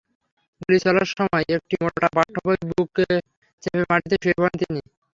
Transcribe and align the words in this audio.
গুলি 0.59 0.77
চলার 0.83 1.07
সময় 1.11 1.45
একটি 1.55 1.75
মোটা 1.81 2.07
পাঠ্যবই 2.15 2.59
বুকে 2.69 3.07
চেপে 3.63 3.83
মাটিতে 3.89 4.15
শুয়ে 4.21 4.37
পড়েন 4.37 4.55
তিনি। 4.61 4.79